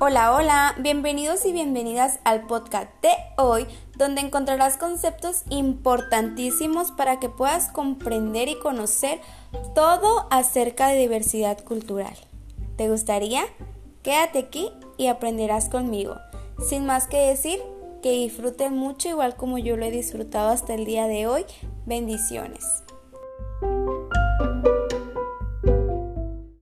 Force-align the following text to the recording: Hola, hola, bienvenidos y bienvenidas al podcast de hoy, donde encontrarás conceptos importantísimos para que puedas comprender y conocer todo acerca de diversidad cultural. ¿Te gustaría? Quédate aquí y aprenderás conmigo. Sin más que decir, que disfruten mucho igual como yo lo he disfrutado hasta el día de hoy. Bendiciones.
Hola, 0.00 0.32
hola, 0.32 0.76
bienvenidos 0.78 1.44
y 1.44 1.52
bienvenidas 1.52 2.20
al 2.22 2.46
podcast 2.46 2.88
de 3.02 3.10
hoy, 3.36 3.66
donde 3.96 4.20
encontrarás 4.20 4.76
conceptos 4.76 5.42
importantísimos 5.50 6.92
para 6.92 7.18
que 7.18 7.28
puedas 7.28 7.72
comprender 7.72 8.46
y 8.46 8.56
conocer 8.60 9.20
todo 9.74 10.28
acerca 10.30 10.86
de 10.86 11.00
diversidad 11.00 11.64
cultural. 11.64 12.14
¿Te 12.76 12.88
gustaría? 12.88 13.42
Quédate 14.04 14.38
aquí 14.38 14.70
y 14.98 15.08
aprenderás 15.08 15.68
conmigo. 15.68 16.14
Sin 16.64 16.86
más 16.86 17.08
que 17.08 17.16
decir, 17.16 17.58
que 18.00 18.12
disfruten 18.12 18.76
mucho 18.76 19.08
igual 19.08 19.34
como 19.34 19.58
yo 19.58 19.76
lo 19.76 19.84
he 19.84 19.90
disfrutado 19.90 20.50
hasta 20.50 20.74
el 20.74 20.84
día 20.84 21.08
de 21.08 21.26
hoy. 21.26 21.44
Bendiciones. 21.86 22.84